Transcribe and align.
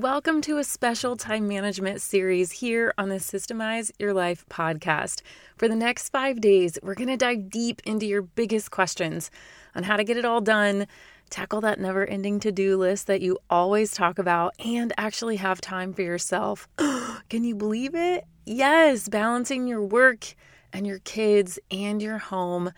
Welcome 0.00 0.40
to 0.40 0.58
a 0.58 0.64
special 0.64 1.16
time 1.16 1.46
management 1.46 2.00
series 2.00 2.50
here 2.50 2.92
on 2.98 3.10
the 3.10 3.20
Systemize 3.20 3.92
Your 3.96 4.12
Life 4.12 4.44
podcast. 4.50 5.22
For 5.56 5.68
the 5.68 5.76
next 5.76 6.08
five 6.08 6.40
days, 6.40 6.76
we're 6.82 6.96
going 6.96 7.10
to 7.10 7.16
dive 7.16 7.48
deep 7.48 7.80
into 7.84 8.04
your 8.04 8.22
biggest 8.22 8.72
questions 8.72 9.30
on 9.72 9.84
how 9.84 9.96
to 9.96 10.02
get 10.02 10.16
it 10.16 10.24
all 10.24 10.40
done, 10.40 10.88
tackle 11.30 11.60
that 11.60 11.78
never 11.78 12.04
ending 12.04 12.40
to 12.40 12.50
do 12.50 12.76
list 12.76 13.06
that 13.06 13.20
you 13.20 13.38
always 13.48 13.92
talk 13.92 14.18
about, 14.18 14.52
and 14.58 14.92
actually 14.98 15.36
have 15.36 15.60
time 15.60 15.92
for 15.92 16.02
yourself. 16.02 16.66
Can 17.28 17.44
you 17.44 17.54
believe 17.54 17.94
it? 17.94 18.24
Yes, 18.44 19.08
balancing 19.08 19.68
your 19.68 19.80
work 19.80 20.34
and 20.72 20.88
your 20.88 20.98
kids 20.98 21.56
and 21.70 22.02
your 22.02 22.18
home 22.18 22.72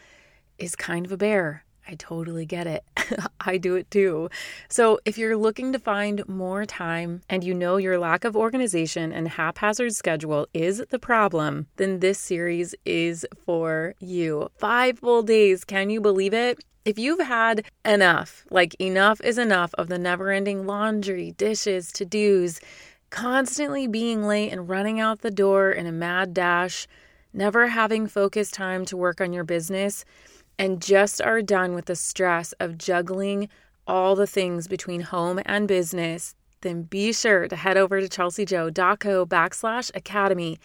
is 0.59 0.77
kind 0.77 1.07
of 1.07 1.13
a 1.13 1.17
bear. 1.17 1.65
I 1.89 1.95
totally 1.95 2.47
get 2.47 2.67
it. 2.67 2.85
I 3.41 3.59
do 3.59 3.77
it 3.77 3.91
too. 3.91 4.29
So, 4.69 4.99
if 5.05 5.17
you're 5.17 5.37
looking 5.37 5.73
to 5.73 5.79
find 5.79 6.27
more 6.29 6.65
time 6.65 7.23
and 7.29 7.45
you 7.45 7.55
know 7.55 7.77
your 7.77 7.99
lack 7.99 8.25
of 8.25 8.37
organization 8.37 9.13
and 9.13 9.29
haphazard 9.29 9.95
schedule 9.95 10.49
is 10.53 10.83
the 10.91 10.99
problem, 10.99 11.69
then 11.77 12.01
this 12.01 12.19
series 12.19 12.75
is 12.85 13.27
for 13.45 13.95
you. 14.01 14.49
Five 14.59 14.99
full 14.99 15.23
days. 15.23 15.65
Can 15.65 15.91
you 15.91 16.01
believe 16.01 16.35
it? 16.35 16.59
If 16.85 16.99
you've 16.99 17.21
had 17.21 17.65
enough, 17.85 18.45
like 18.51 18.75
enough 18.81 19.21
is 19.23 19.39
enough 19.39 19.75
of 19.75 19.89
the 19.89 19.99
never 19.99 20.31
ending 20.31 20.67
laundry, 20.67 21.33
dishes, 21.33 21.91
to 21.93 22.05
dos, 22.05 22.61
constantly 23.11 23.87
being 23.87 24.25
late 24.25 24.53
and 24.53 24.69
running 24.69 25.01
out 25.01 25.21
the 25.21 25.31
door 25.31 25.71
in 25.71 25.87
a 25.87 25.93
mad 25.93 26.35
dash, 26.35 26.87
never 27.33 27.69
having 27.69 28.07
focused 28.07 28.55
time 28.55 28.85
to 28.87 28.97
work 28.97 29.21
on 29.21 29.33
your 29.33 29.45
business, 29.45 30.05
and 30.59 30.81
just 30.83 31.21
are 31.21 31.43
done 31.43 31.75
with 31.75 31.87
the 31.87 31.97
stress 31.97 32.53
of 32.61 32.79
juggling 32.79 33.49
all 33.87 34.17
the 34.17 34.27
things 34.27 34.67
between 34.69 35.03
home 35.03 35.41
and 35.45 35.69
business, 35.69 36.35
then 36.63 36.83
be 36.83 37.13
sure 37.13 37.47
to 37.47 37.57
head 37.57 37.77
over 37.77 38.01
to 38.01 38.09
chelseajo.co 38.09 39.27
backslash 39.27 39.95
academy 39.95 40.59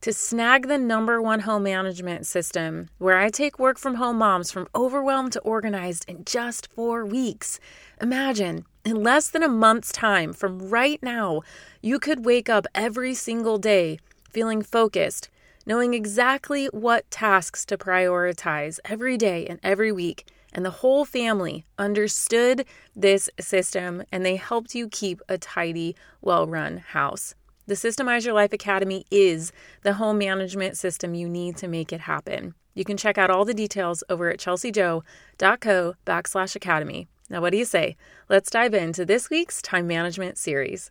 to 0.00 0.12
snag 0.12 0.68
the 0.68 0.78
number 0.78 1.20
one 1.20 1.40
home 1.40 1.64
management 1.64 2.26
system 2.26 2.88
where 2.98 3.18
I 3.18 3.30
take 3.30 3.58
work 3.58 3.78
from 3.78 3.96
home 3.96 4.18
moms 4.18 4.52
from 4.52 4.68
overwhelmed 4.74 5.32
to 5.32 5.40
organized 5.40 6.04
in 6.08 6.24
just 6.24 6.70
four 6.72 7.04
weeks. 7.04 7.58
Imagine, 8.00 8.64
in 8.84 9.02
less 9.02 9.28
than 9.28 9.42
a 9.42 9.48
month's 9.48 9.90
time 9.90 10.32
from 10.32 10.70
right 10.70 11.02
now, 11.02 11.42
you 11.82 11.98
could 11.98 12.24
wake 12.24 12.48
up 12.48 12.66
every 12.74 13.14
single 13.14 13.58
day 13.58 13.98
feeling 14.30 14.62
focused 14.62 15.28
knowing 15.68 15.92
exactly 15.92 16.66
what 16.72 17.08
tasks 17.10 17.66
to 17.66 17.76
prioritize 17.76 18.80
every 18.86 19.18
day 19.18 19.46
and 19.46 19.60
every 19.62 19.92
week. 19.92 20.26
And 20.50 20.64
the 20.64 20.70
whole 20.70 21.04
family 21.04 21.66
understood 21.78 22.64
this 22.96 23.28
system 23.38 24.02
and 24.10 24.24
they 24.24 24.36
helped 24.36 24.74
you 24.74 24.88
keep 24.88 25.20
a 25.28 25.36
tidy, 25.36 25.94
well 26.22 26.46
run 26.46 26.78
house. 26.78 27.34
The 27.66 27.74
Systemize 27.74 28.24
Your 28.24 28.32
Life 28.32 28.54
Academy 28.54 29.04
is 29.10 29.52
the 29.82 29.92
home 29.92 30.16
management 30.16 30.78
system 30.78 31.14
you 31.14 31.28
need 31.28 31.58
to 31.58 31.68
make 31.68 31.92
it 31.92 32.00
happen. 32.00 32.54
You 32.74 32.84
can 32.84 32.96
check 32.96 33.18
out 33.18 33.28
all 33.28 33.44
the 33.44 33.52
details 33.52 34.02
over 34.08 34.30
at 34.30 34.38
chelseajo.co 34.38 35.94
backslash 36.06 36.56
academy. 36.56 37.08
Now, 37.28 37.42
what 37.42 37.50
do 37.50 37.58
you 37.58 37.66
say? 37.66 37.98
Let's 38.30 38.48
dive 38.48 38.72
into 38.72 39.04
this 39.04 39.28
week's 39.28 39.60
time 39.60 39.86
management 39.86 40.38
series. 40.38 40.90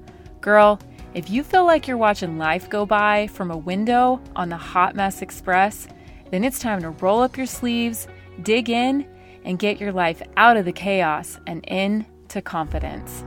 Girl, 0.41 0.79
if 1.13 1.29
you 1.29 1.43
feel 1.43 1.67
like 1.67 1.87
you're 1.87 1.97
watching 1.97 2.39
life 2.39 2.67
go 2.67 2.83
by 2.83 3.27
from 3.27 3.51
a 3.51 3.57
window 3.57 4.19
on 4.35 4.49
the 4.49 4.57
Hot 4.57 4.95
Mess 4.95 5.21
Express, 5.21 5.87
then 6.31 6.43
it's 6.43 6.57
time 6.57 6.81
to 6.81 6.89
roll 6.89 7.21
up 7.21 7.37
your 7.37 7.45
sleeves, 7.45 8.07
dig 8.41 8.67
in, 8.67 9.07
and 9.45 9.59
get 9.59 9.79
your 9.79 9.91
life 9.91 10.19
out 10.37 10.57
of 10.57 10.65
the 10.65 10.71
chaos 10.71 11.37
and 11.45 11.63
into 11.65 12.41
confidence. 12.41 13.23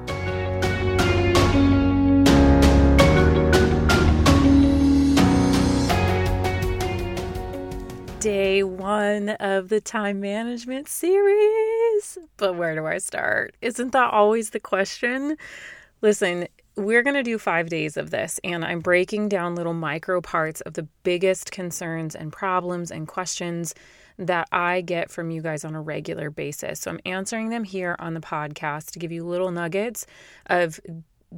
Day 8.19 8.65
one 8.65 9.29
of 9.39 9.69
the 9.69 9.81
time 9.81 10.19
management 10.21 10.89
series. 10.89 12.19
But 12.39 12.55
where 12.55 12.75
do 12.75 12.85
I 12.87 12.99
start? 12.99 13.55
Isn't 13.61 13.93
that 13.93 14.13
always 14.13 14.51
the 14.51 14.59
question? 14.59 15.37
Listen, 16.05 16.49
we're 16.77 17.03
going 17.03 17.15
to 17.15 17.23
do 17.23 17.39
five 17.39 17.69
days 17.69 17.97
of 17.97 18.11
this, 18.11 18.41
and 18.43 18.65
I'm 18.65 18.81
breaking 18.81 19.29
down 19.29 19.55
little 19.55 19.75
micro 19.75 20.21
parts 20.21 20.61
of 20.63 20.75
the 20.75 20.89
biggest 21.03 21.53
concerns 21.53 22.15
and 22.15 22.33
problems 22.33 22.91
and 22.91 23.07
questions 23.07 23.75
that 24.19 24.49
I 24.53 24.81
get 24.81 25.11
from 25.11 25.31
you 25.31 25.43
guys 25.43 25.65
on 25.65 25.75
a 25.75 25.81
regular 25.81 26.31
basis. 26.31 26.81
So 26.81 26.91
I'm 26.91 27.01
answering 27.05 27.49
them 27.49 27.65
here 27.65 27.97
on 27.99 28.15
the 28.15 28.21
podcast 28.21 28.93
to 28.93 28.99
give 28.99 29.13
you 29.13 29.25
little 29.25 29.51
nuggets 29.51 30.07
of 30.47 30.81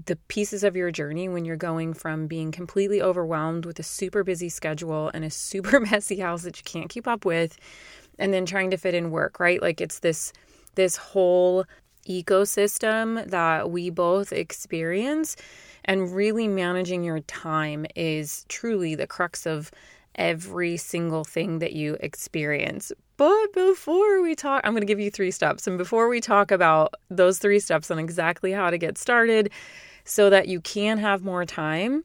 the 0.05 0.17
pieces 0.29 0.63
of 0.63 0.77
your 0.77 0.91
journey 0.91 1.29
when 1.29 1.47
you're 1.47 1.57
going 1.57 1.95
from 1.95 2.27
being 2.27 2.53
completely 2.53 3.01
overwhelmed 3.01 3.65
with 3.65 3.79
a 3.79 3.83
super 3.83 4.23
busy 4.23 4.51
schedule 4.51 5.11
and 5.15 5.25
a 5.25 5.31
super 5.31 5.81
messy 5.91 6.21
house 6.21 6.43
that 6.43 6.59
you 6.59 6.65
can't 6.65 6.91
keep 6.91 7.09
up 7.09 7.25
with 7.25 7.57
and 8.19 8.33
then 8.33 8.45
trying 8.45 8.71
to 8.71 8.77
fit 8.77 8.95
in 8.95 9.11
work, 9.11 9.41
right? 9.41 9.61
Like 9.61 9.81
it's 9.81 10.01
this 10.01 10.33
this 10.75 10.97
whole 10.97 11.65
ecosystem 12.09 13.29
that 13.31 13.71
we 13.71 13.91
both 13.91 14.33
experience. 14.33 15.37
And 15.85 16.15
really 16.15 16.49
managing 16.49 17.05
your 17.05 17.21
time 17.21 17.87
is 17.95 18.45
truly 18.49 18.95
the 18.95 19.07
crux 19.07 19.47
of 19.47 19.71
every 20.17 20.77
single 20.77 21.25
thing 21.25 21.59
that 21.61 21.75
you 21.75 21.97
experience. 22.01 22.91
But 23.17 23.53
before 23.53 24.21
we 24.21 24.35
talk, 24.35 24.63
I'm 24.65 24.73
going 24.73 24.83
to 24.83 24.87
give 24.87 25.01
you 25.01 25.11
three 25.11 25.31
steps. 25.31 25.67
And 25.67 25.79
before 25.79 26.09
we 26.09 26.21
talk 26.21 26.51
about 26.51 26.95
those 27.09 27.39
three 27.39 27.61
steps 27.61 27.91
on 27.91 27.99
exactly 27.99 28.53
how 28.53 28.71
to 28.71 28.79
get 28.79 28.99
started 28.99 29.51
so 30.05 30.29
that 30.31 30.49
you 30.49 30.61
can 30.61 30.99
have 30.99 31.23
more 31.23 31.45
time, 31.45 32.05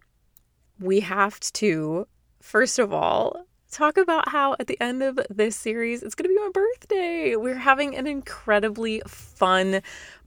we 0.79 1.00
have 1.01 1.40
to, 1.40 2.07
first 2.41 2.79
of 2.79 2.94
all, 2.94 3.45
talk 3.71 3.97
about 3.97 4.29
how 4.29 4.55
at 4.59 4.67
the 4.67 4.79
end 4.81 5.01
of 5.01 5.19
this 5.29 5.55
series, 5.55 6.03
it's 6.03 6.13
going 6.13 6.29
to 6.29 6.35
be 6.35 6.39
my 6.39 6.51
birthday. 6.53 7.35
We're 7.35 7.55
having 7.55 7.95
an 7.95 8.05
incredibly 8.05 9.01
fun 9.07 9.81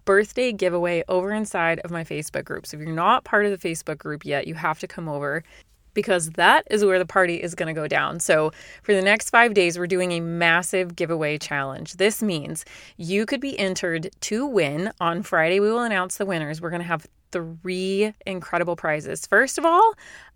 birthday 0.05 0.53
giveaway 0.53 1.05
over 1.09 1.31
inside 1.31 1.81
of 1.81 1.91
my 1.91 2.04
Facebook 2.04 2.44
group. 2.44 2.66
So 2.66 2.77
if 2.77 2.83
you're 2.83 2.94
not 2.94 3.25
part 3.25 3.47
of 3.47 3.59
the 3.59 3.69
Facebook 3.69 3.99
group 3.99 4.25
yet, 4.25 4.47
you 4.47 4.54
have 4.54 4.78
to 4.81 4.87
come 4.87 5.09
over 5.09 5.44
because 5.94 6.31
that 6.31 6.66
is 6.71 6.84
where 6.84 6.99
the 6.99 7.06
party 7.06 7.37
is 7.37 7.54
going 7.54 7.72
to 7.72 7.81
go 7.81 7.87
down. 7.87 8.19
So, 8.19 8.50
for 8.83 8.93
the 8.93 9.00
next 9.00 9.31
five 9.31 9.54
days, 9.54 9.78
we're 9.78 9.87
doing 9.87 10.10
a 10.12 10.21
massive 10.21 10.97
giveaway 10.97 11.38
challenge. 11.38 11.94
This 11.94 12.21
means 12.21 12.65
you 12.97 13.27
could 13.27 13.41
be 13.41 13.56
entered 13.56 14.10
to 14.22 14.44
win. 14.44 14.91
On 15.00 15.22
Friday, 15.22 15.60
we 15.60 15.71
will 15.71 15.83
announce 15.83 16.16
the 16.16 16.27
winners. 16.27 16.60
We're 16.60 16.71
going 16.71 16.83
to 16.83 16.88
have 16.88 17.06
three 17.34 18.15
incredible 18.27 18.77
prizes. 18.77 19.27
First 19.27 19.59
of 19.59 19.65
all, 19.65 19.94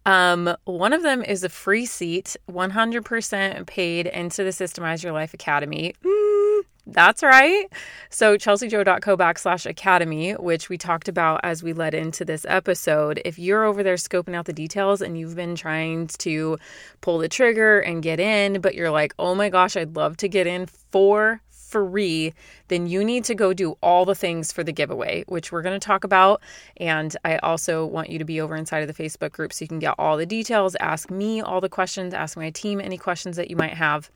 um, 0.08 0.56
one 0.64 0.94
of 0.94 1.02
them 1.02 1.22
is 1.22 1.44
a 1.44 1.50
free 1.50 1.84
seat, 1.84 2.34
100% 2.50 3.66
paid 3.66 4.06
into 4.06 4.42
the 4.42 4.50
Systemize 4.50 5.02
Your 5.02 5.12
Life 5.12 5.34
Academy. 5.34 5.92
Mm, 6.02 6.62
that's 6.86 7.22
right. 7.22 7.66
So, 8.08 8.38
chelseajo.co 8.38 9.18
backslash 9.18 9.66
academy, 9.66 10.32
which 10.32 10.70
we 10.70 10.78
talked 10.78 11.08
about 11.08 11.40
as 11.42 11.62
we 11.62 11.74
led 11.74 11.92
into 11.92 12.24
this 12.24 12.46
episode. 12.48 13.20
If 13.26 13.38
you're 13.38 13.64
over 13.64 13.82
there 13.82 13.96
scoping 13.96 14.34
out 14.34 14.46
the 14.46 14.54
details 14.54 15.02
and 15.02 15.18
you've 15.18 15.36
been 15.36 15.54
trying 15.54 16.06
to 16.06 16.56
pull 17.02 17.18
the 17.18 17.28
trigger 17.28 17.80
and 17.80 18.02
get 18.02 18.18
in, 18.18 18.62
but 18.62 18.74
you're 18.74 18.90
like, 18.90 19.12
oh 19.18 19.34
my 19.34 19.50
gosh, 19.50 19.76
I'd 19.76 19.94
love 19.94 20.16
to 20.18 20.28
get 20.28 20.46
in 20.46 20.64
for 20.90 21.42
free, 21.70 22.34
then 22.68 22.86
you 22.86 23.04
need 23.04 23.24
to 23.24 23.34
go 23.34 23.52
do 23.52 23.76
all 23.82 24.04
the 24.04 24.14
things 24.14 24.52
for 24.52 24.64
the 24.64 24.72
giveaway, 24.72 25.24
which 25.28 25.52
we're 25.52 25.62
going 25.62 25.78
to 25.78 25.84
talk 25.84 26.04
about. 26.04 26.40
And 26.78 27.16
I 27.24 27.38
also 27.38 27.84
want 27.84 28.10
you 28.10 28.18
to 28.18 28.24
be 28.24 28.40
over 28.40 28.56
inside 28.56 28.88
of 28.88 28.94
the 28.94 29.02
Facebook 29.02 29.32
group 29.32 29.52
so 29.52 29.64
you 29.64 29.68
can 29.68 29.78
get 29.78 29.94
all 29.98 30.16
the 30.16 30.26
details, 30.26 30.76
ask 30.80 31.10
me 31.10 31.40
all 31.40 31.60
the 31.60 31.68
questions, 31.68 32.14
ask 32.14 32.36
my 32.36 32.50
team 32.50 32.80
any 32.80 32.98
questions 32.98 33.36
that 33.36 33.50
you 33.50 33.56
might 33.56 33.74
have. 33.74 34.10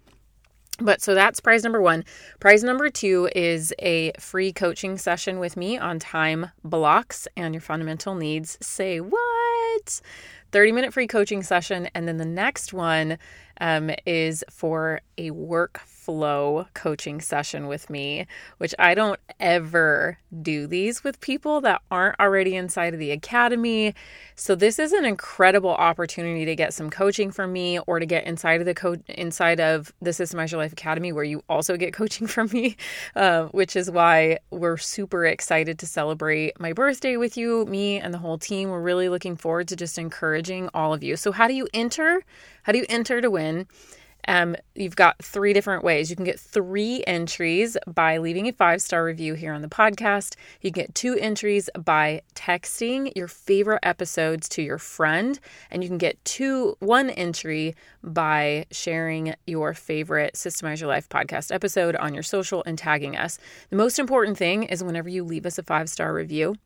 But 0.79 1.03
so 1.03 1.15
that's 1.15 1.39
prize 1.41 1.63
number 1.63 1.83
one. 1.83 2.05
Prize 2.41 2.65
number 2.65 2.89
two 2.89 3.29
is 3.37 3.75
a 3.79 4.13
free 4.19 4.53
coaching 4.53 4.97
session 4.97 5.39
with 5.39 5.57
me 5.57 5.79
on 5.79 5.99
time 5.99 6.51
blocks 6.65 7.29
and 7.37 7.55
your 7.55 7.61
fundamental 7.61 8.15
needs. 8.15 8.59
Say 8.61 8.99
what? 9.01 10.01
30 10.51 10.73
minute 10.73 10.93
free 10.93 11.07
coaching 11.07 11.43
session. 11.43 11.89
And 11.95 12.09
then 12.09 12.17
the 12.17 12.25
next 12.25 12.73
one 12.73 13.19
um, 13.61 13.91
is 14.07 14.45
for 14.51 15.01
a 15.19 15.31
work 15.31 15.81
flow 16.03 16.67
coaching 16.75 17.21
session 17.21 17.69
with 17.69 17.89
me, 17.89 18.27
which 18.59 18.75
I 18.79 18.95
don't 18.95 19.21
ever 19.39 20.19
do 20.43 20.67
these 20.67 21.05
with 21.05 21.21
people 21.21 21.61
that 21.61 21.81
aren't 21.93 22.19
already 22.19 22.57
inside 22.57 22.93
of 22.93 22.99
the 22.99 23.13
academy. 23.13 23.95
So 24.35 24.57
this 24.57 24.81
is 24.81 24.93
an 24.93 25.05
incredible 25.05 25.71
opportunity 25.71 26.45
to 26.45 26.57
get 26.57 26.75
some 26.75 26.91
coaching 26.91 27.31
from 27.31 27.53
me 27.53 27.79
or 27.81 28.01
to 28.01 28.07
get 28.07 28.27
inside 28.27 28.61
of 28.61 28.67
the 28.67 28.75
co- 28.75 29.03
inside 29.09 29.61
of 29.61 29.93
the 30.03 30.11
Systemize 30.11 30.51
Your 30.51 30.61
Life 30.61 30.73
Academy 30.73 31.13
where 31.13 31.25
you 31.25 31.45
also 31.49 31.77
get 31.77 31.93
coaching 31.93 32.27
from 32.35 32.51
me, 32.53 32.77
uh, 33.15 33.45
which 33.47 33.77
is 33.77 33.89
why 33.89 34.39
we're 34.51 34.79
super 34.79 35.25
excited 35.25 35.79
to 35.79 35.87
celebrate 35.87 36.59
my 36.59 36.73
birthday 36.73 37.17
with 37.17 37.37
you, 37.37 37.65
me 37.67 38.01
and 38.01 38.13
the 38.13 38.19
whole 38.19 38.39
team. 38.39 38.71
We're 38.71 38.81
really 38.81 39.09
looking 39.09 39.37
forward 39.37 39.69
to 39.69 39.77
just 39.77 39.99
encouraging 39.99 40.69
all 40.75 40.93
of 40.93 41.05
you. 41.05 41.17
So 41.17 41.31
how 41.31 41.47
do 41.47 41.55
you 41.55 41.69
enter? 41.73 42.25
How 42.65 42.73
do 42.73 42.79
you 42.79 42.87
enter 42.89 43.21
to 43.21 43.31
win? 43.31 43.67
Um, 44.29 44.57
you've 44.75 44.97
got 44.97 45.23
three 45.23 45.53
different 45.53 45.85
ways. 45.85 46.11
You 46.11 46.17
can 46.17 46.25
get 46.25 46.39
three 46.39 47.03
entries 47.07 47.77
by 47.87 48.19
leaving 48.19 48.49
a 48.49 48.53
five 48.53 48.81
star 48.81 49.05
review 49.05 49.35
here 49.35 49.53
on 49.53 49.63
the 49.63 49.69
podcast. 49.69 50.37
You 50.61 50.71
get 50.71 50.95
two 50.95 51.17
entries 51.19 51.69
by 51.79 52.23
texting 52.35 53.13
your 53.17 53.29
favorite 53.29 53.81
episodes 53.83 54.49
to 54.51 54.63
your 54.63 54.79
friend, 54.79 55.39
and 55.71 55.83
you 55.83 55.89
can 55.89 55.99
get 55.99 56.25
two 56.25 56.77
one 56.81 57.11
entry 57.11 57.75
by 58.03 58.67
sharing 58.71 59.35
your 59.47 59.75
favorite 59.75 60.35
Systemize 60.35 60.81
Your 60.81 60.89
Life 60.89 61.09
podcast 61.09 61.53
episode 61.53 61.97
on 61.97 62.15
your 62.15 62.23
social 62.23 62.63
and 62.67 62.77
tagging 62.77 63.17
us. 63.17 63.39
The 63.71 63.77
most 63.77 63.99
important 63.99 64.37
thing 64.37 64.65
is 64.65 64.83
whenever 64.83 65.09
you 65.09 65.25
leave 65.25 65.47
us 65.47 65.59
a 65.59 65.63
five 65.63 65.89
star 65.89 66.13
review 66.13 66.57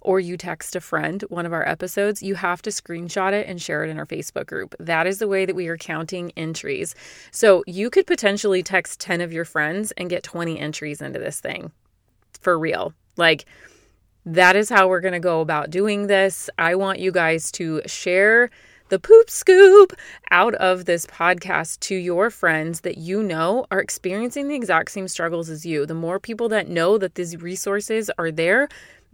or 0.00 0.20
you 0.20 0.36
text 0.36 0.76
a 0.76 0.80
friend 0.80 1.22
one 1.28 1.46
of 1.46 1.52
our 1.52 1.66
episodes, 1.68 2.22
you 2.22 2.34
have 2.36 2.62
to 2.62 2.70
screenshot 2.70 3.32
it 3.32 3.46
and 3.46 3.60
share 3.60 3.84
it 3.84 3.90
in 3.90 3.98
our 3.98 4.06
Facebook 4.06 4.46
group. 4.46 4.74
That 4.78 5.06
is 5.06 5.18
the 5.18 5.28
way 5.28 5.44
that 5.44 5.56
we 5.56 5.68
are 5.68 5.76
counting 5.76 6.32
entries. 6.36 6.94
So 7.30 7.62
you 7.66 7.90
could 7.90 8.06
potentially 8.06 8.62
text 8.62 9.00
10 9.00 9.20
of 9.20 9.32
your 9.32 9.44
friends 9.44 9.92
and 9.92 10.10
get 10.10 10.22
20 10.22 10.58
entries 10.58 11.00
into 11.00 11.18
this 11.18 11.40
thing 11.40 11.72
for 12.40 12.58
real. 12.58 12.92
Like, 13.16 13.46
that 14.24 14.56
is 14.56 14.68
how 14.68 14.88
we're 14.88 15.00
going 15.00 15.12
to 15.12 15.20
go 15.20 15.40
about 15.40 15.70
doing 15.70 16.08
this. 16.08 16.50
I 16.58 16.74
want 16.74 16.98
you 16.98 17.12
guys 17.12 17.52
to 17.52 17.80
share 17.86 18.50
the 18.88 18.98
poop 18.98 19.30
scoop 19.30 19.92
out 20.30 20.54
of 20.56 20.84
this 20.84 21.06
podcast 21.06 21.80
to 21.80 21.94
your 21.94 22.30
friends 22.30 22.82
that 22.82 22.98
you 22.98 23.22
know 23.22 23.66
are 23.70 23.80
experiencing 23.80 24.48
the 24.48 24.54
exact 24.54 24.90
same 24.92 25.08
struggles 25.08 25.48
as 25.48 25.66
you. 25.66 25.86
The 25.86 25.94
more 25.94 26.20
people 26.20 26.48
that 26.50 26.68
know 26.68 26.98
that 26.98 27.16
these 27.16 27.36
resources 27.40 28.10
are 28.18 28.30
there, 28.30 28.68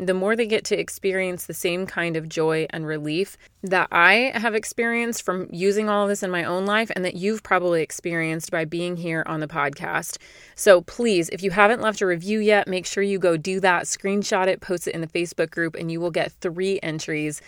the 0.08 0.14
more 0.14 0.36
they 0.36 0.46
get 0.46 0.64
to 0.66 0.78
experience 0.78 1.46
the 1.46 1.54
same 1.54 1.86
kind 1.86 2.16
of 2.16 2.28
joy 2.28 2.66
and 2.70 2.86
relief 2.86 3.36
that 3.62 3.88
I 3.92 4.32
have 4.34 4.54
experienced 4.54 5.22
from 5.22 5.48
using 5.50 5.88
all 5.88 6.06
this 6.06 6.22
in 6.22 6.30
my 6.30 6.44
own 6.44 6.66
life 6.66 6.90
and 6.94 7.04
that 7.04 7.14
you've 7.14 7.42
probably 7.42 7.82
experienced 7.82 8.50
by 8.50 8.64
being 8.64 8.96
here 8.96 9.22
on 9.26 9.40
the 9.40 9.46
podcast. 9.46 10.18
So 10.54 10.80
please, 10.80 11.28
if 11.30 11.42
you 11.42 11.50
haven't 11.50 11.80
left 11.80 12.00
a 12.00 12.06
review 12.06 12.40
yet, 12.40 12.68
make 12.68 12.86
sure 12.86 13.02
you 13.02 13.18
go 13.18 13.36
do 13.36 13.60
that, 13.60 13.84
screenshot 13.84 14.46
it, 14.46 14.60
post 14.60 14.88
it 14.88 14.94
in 14.94 15.00
the 15.00 15.06
Facebook 15.06 15.50
group, 15.50 15.74
and 15.74 15.90
you 15.90 16.00
will 16.00 16.10
get 16.10 16.32
three 16.32 16.80
entries. 16.82 17.40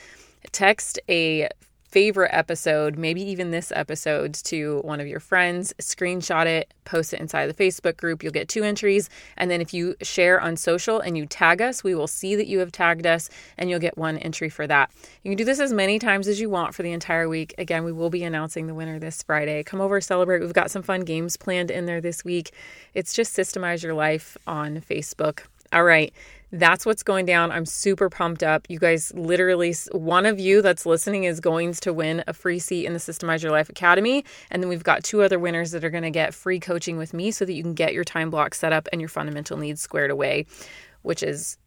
Text 0.52 1.00
a 1.08 1.48
favorite 1.94 2.30
episode, 2.32 2.98
maybe 2.98 3.22
even 3.22 3.52
this 3.52 3.70
episode, 3.70 4.34
to 4.34 4.80
one 4.80 4.98
of 4.98 5.06
your 5.06 5.20
friends, 5.20 5.72
screenshot 5.80 6.44
it, 6.44 6.74
post 6.84 7.14
it 7.14 7.20
inside 7.20 7.46
the 7.46 7.54
Facebook 7.54 7.96
group. 7.96 8.24
You'll 8.24 8.32
get 8.32 8.48
two 8.48 8.64
entries. 8.64 9.08
And 9.36 9.48
then 9.48 9.60
if 9.60 9.72
you 9.72 9.94
share 10.02 10.40
on 10.40 10.56
social 10.56 10.98
and 10.98 11.16
you 11.16 11.24
tag 11.24 11.62
us, 11.62 11.84
we 11.84 11.94
will 11.94 12.08
see 12.08 12.34
that 12.34 12.48
you 12.48 12.58
have 12.58 12.72
tagged 12.72 13.06
us 13.06 13.30
and 13.56 13.70
you'll 13.70 13.78
get 13.78 13.96
one 13.96 14.18
entry 14.18 14.48
for 14.48 14.66
that. 14.66 14.90
You 15.22 15.30
can 15.30 15.36
do 15.36 15.44
this 15.44 15.60
as 15.60 15.72
many 15.72 16.00
times 16.00 16.26
as 16.26 16.40
you 16.40 16.50
want 16.50 16.74
for 16.74 16.82
the 16.82 16.90
entire 16.90 17.28
week. 17.28 17.54
Again, 17.58 17.84
we 17.84 17.92
will 17.92 18.10
be 18.10 18.24
announcing 18.24 18.66
the 18.66 18.74
winner 18.74 18.98
this 18.98 19.22
Friday. 19.22 19.62
Come 19.62 19.80
over, 19.80 20.00
celebrate. 20.00 20.40
We've 20.40 20.52
got 20.52 20.72
some 20.72 20.82
fun 20.82 21.02
games 21.02 21.36
planned 21.36 21.70
in 21.70 21.86
there 21.86 22.00
this 22.00 22.24
week. 22.24 22.50
It's 22.94 23.14
just 23.14 23.36
Systemize 23.36 23.84
Your 23.84 23.94
Life 23.94 24.36
on 24.48 24.80
Facebook. 24.80 25.42
All 25.72 25.84
right 25.84 26.12
that's 26.54 26.86
what's 26.86 27.02
going 27.02 27.26
down. 27.26 27.50
I'm 27.50 27.66
super 27.66 28.08
pumped 28.08 28.44
up. 28.44 28.66
You 28.68 28.78
guys 28.78 29.12
literally, 29.14 29.74
one 29.90 30.24
of 30.24 30.38
you 30.38 30.62
that's 30.62 30.86
listening 30.86 31.24
is 31.24 31.40
going 31.40 31.72
to 31.74 31.92
win 31.92 32.22
a 32.28 32.32
free 32.32 32.60
seat 32.60 32.86
in 32.86 32.92
the 32.92 33.00
Systemize 33.00 33.42
Your 33.42 33.50
Life 33.50 33.68
Academy. 33.68 34.24
And 34.50 34.62
then 34.62 34.68
we've 34.68 34.84
got 34.84 35.02
two 35.02 35.22
other 35.22 35.38
winners 35.38 35.72
that 35.72 35.84
are 35.84 35.90
going 35.90 36.04
to 36.04 36.10
get 36.10 36.32
free 36.32 36.60
coaching 36.60 36.96
with 36.96 37.12
me 37.12 37.32
so 37.32 37.44
that 37.44 37.54
you 37.54 37.62
can 37.62 37.74
get 37.74 37.92
your 37.92 38.04
time 38.04 38.30
block 38.30 38.54
set 38.54 38.72
up 38.72 38.88
and 38.92 39.00
your 39.00 39.08
fundamental 39.08 39.56
needs 39.56 39.80
squared 39.80 40.12
away, 40.12 40.46
which 41.02 41.24
is 41.24 41.58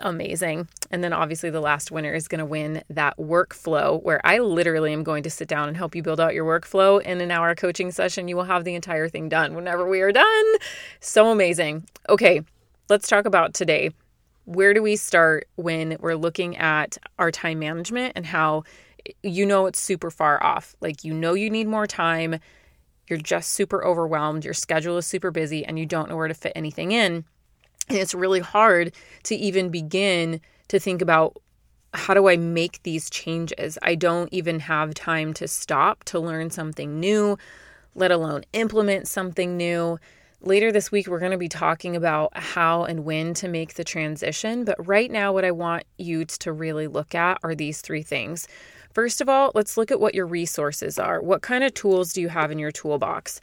amazing. 0.00 0.68
And 0.92 1.02
then 1.02 1.12
obviously 1.12 1.50
the 1.50 1.60
last 1.60 1.90
winner 1.90 2.14
is 2.14 2.28
going 2.28 2.38
to 2.38 2.46
win 2.46 2.84
that 2.90 3.16
workflow 3.18 4.00
where 4.04 4.24
I 4.24 4.38
literally 4.38 4.92
am 4.92 5.02
going 5.02 5.24
to 5.24 5.30
sit 5.30 5.48
down 5.48 5.66
and 5.66 5.76
help 5.76 5.96
you 5.96 6.02
build 6.04 6.20
out 6.20 6.34
your 6.34 6.44
workflow 6.44 7.02
in 7.02 7.20
an 7.20 7.32
hour 7.32 7.56
coaching 7.56 7.90
session. 7.90 8.28
You 8.28 8.36
will 8.36 8.44
have 8.44 8.62
the 8.62 8.76
entire 8.76 9.08
thing 9.08 9.28
done 9.28 9.56
whenever 9.56 9.88
we 9.88 10.00
are 10.00 10.12
done. 10.12 10.46
So 11.00 11.32
amazing. 11.32 11.88
Okay, 12.08 12.42
let's 12.88 13.08
talk 13.08 13.26
about 13.26 13.52
today 13.52 13.90
where 14.48 14.72
do 14.72 14.82
we 14.82 14.96
start 14.96 15.46
when 15.56 15.98
we're 16.00 16.14
looking 16.14 16.56
at 16.56 16.96
our 17.18 17.30
time 17.30 17.58
management 17.58 18.14
and 18.16 18.24
how 18.24 18.64
you 19.22 19.44
know 19.44 19.66
it's 19.66 19.78
super 19.78 20.10
far 20.10 20.42
off? 20.42 20.74
Like, 20.80 21.04
you 21.04 21.12
know, 21.12 21.34
you 21.34 21.50
need 21.50 21.66
more 21.66 21.86
time, 21.86 22.40
you're 23.08 23.18
just 23.18 23.52
super 23.52 23.84
overwhelmed, 23.84 24.46
your 24.46 24.54
schedule 24.54 24.96
is 24.96 25.04
super 25.04 25.30
busy, 25.30 25.66
and 25.66 25.78
you 25.78 25.84
don't 25.84 26.08
know 26.08 26.16
where 26.16 26.28
to 26.28 26.34
fit 26.34 26.52
anything 26.56 26.92
in. 26.92 27.26
And 27.90 27.98
it's 27.98 28.14
really 28.14 28.40
hard 28.40 28.94
to 29.24 29.36
even 29.36 29.68
begin 29.68 30.40
to 30.68 30.78
think 30.78 31.02
about 31.02 31.36
how 31.92 32.14
do 32.14 32.26
I 32.26 32.38
make 32.38 32.82
these 32.84 33.10
changes? 33.10 33.76
I 33.82 33.96
don't 33.96 34.32
even 34.32 34.60
have 34.60 34.94
time 34.94 35.34
to 35.34 35.46
stop 35.46 36.04
to 36.04 36.18
learn 36.18 36.48
something 36.48 36.98
new, 36.98 37.36
let 37.94 38.10
alone 38.10 38.44
implement 38.54 39.08
something 39.08 39.58
new. 39.58 39.98
Later 40.40 40.70
this 40.70 40.92
week, 40.92 41.08
we're 41.08 41.18
going 41.18 41.32
to 41.32 41.36
be 41.38 41.48
talking 41.48 41.96
about 41.96 42.36
how 42.36 42.84
and 42.84 43.04
when 43.04 43.34
to 43.34 43.48
make 43.48 43.74
the 43.74 43.82
transition. 43.82 44.64
But 44.64 44.86
right 44.86 45.10
now, 45.10 45.32
what 45.32 45.44
I 45.44 45.50
want 45.50 45.82
you 45.96 46.24
to 46.26 46.52
really 46.52 46.86
look 46.86 47.12
at 47.16 47.38
are 47.42 47.56
these 47.56 47.80
three 47.80 48.02
things. 48.02 48.46
First 48.92 49.20
of 49.20 49.28
all, 49.28 49.50
let's 49.56 49.76
look 49.76 49.90
at 49.90 49.98
what 49.98 50.14
your 50.14 50.26
resources 50.26 50.96
are. 50.96 51.20
What 51.20 51.42
kind 51.42 51.64
of 51.64 51.74
tools 51.74 52.12
do 52.12 52.20
you 52.20 52.28
have 52.28 52.52
in 52.52 52.58
your 52.60 52.70
toolbox? 52.70 53.40